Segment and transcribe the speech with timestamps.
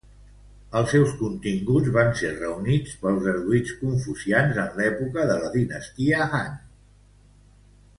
[0.77, 6.61] Els seus continguts van ser reunits pels erudits confucians en l'època de la dinastia Han.